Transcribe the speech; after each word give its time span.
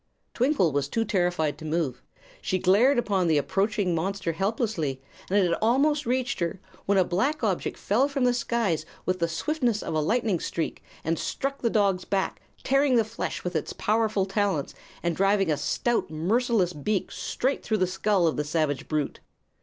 Twinkle 0.33 0.71
was 0.71 0.89
too 0.89 1.05
terrified 1.05 1.59
to 1.59 1.63
move. 1.63 2.01
She 2.41 2.57
glared 2.57 2.97
upon 2.97 3.27
the 3.27 3.37
approaching 3.37 3.93
monster 3.93 4.31
helplessly, 4.31 4.99
and 5.29 5.37
it 5.37 5.43
had 5.47 5.59
almost 5.61 6.07
reached 6.07 6.39
her 6.39 6.59
when 6.87 6.97
a 6.97 7.03
black 7.03 7.43
object 7.43 7.77
fell 7.77 8.07
from 8.07 8.23
the 8.23 8.33
skies 8.33 8.83
with 9.05 9.19
the 9.19 9.27
swiftness 9.27 9.83
of 9.83 9.93
a 9.93 9.99
lightning 9.99 10.39
streak 10.39 10.81
and 11.03 11.19
struck 11.19 11.59
the 11.61 11.69
dog's 11.69 12.03
back, 12.03 12.41
tearing 12.63 12.95
the 12.95 13.03
flesh 13.05 13.43
with 13.43 13.55
its 13.55 13.73
powerful 13.73 14.25
talons 14.25 14.73
and 15.03 15.15
driving 15.15 15.51
a 15.51 15.55
stout, 15.57 16.09
merciless 16.09 16.73
beak 16.73 17.11
straight 17.11 17.61
through 17.61 17.77
the 17.77 17.85
skull 17.85 18.25
of 18.25 18.37
the 18.37 18.43
savage 18.43 18.87
brute. 18.87 19.19